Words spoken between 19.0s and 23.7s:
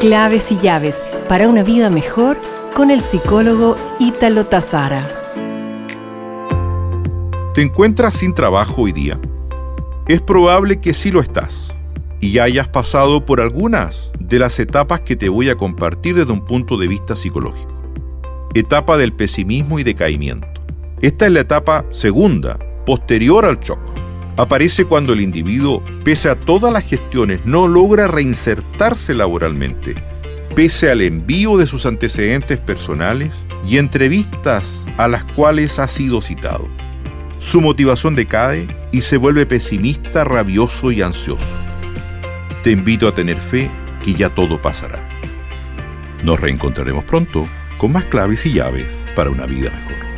pesimismo y decaimiento. Esta es la etapa segunda, posterior al